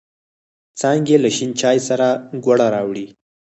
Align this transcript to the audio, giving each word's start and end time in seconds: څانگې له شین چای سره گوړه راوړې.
څانگې 0.79 1.17
له 1.23 1.29
شین 1.35 1.51
چای 1.61 1.77
سره 1.87 2.07
گوړه 2.43 2.67
راوړې. 2.73 3.05